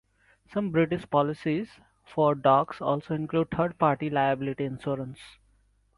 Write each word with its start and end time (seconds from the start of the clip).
Some 0.51 0.71
British 0.71 1.07
policies 1.07 1.79
for 2.07 2.33
dogs 2.33 2.81
also 2.81 3.13
include 3.13 3.51
third-party 3.51 4.09
liability 4.09 4.63
insurance. 4.63 5.19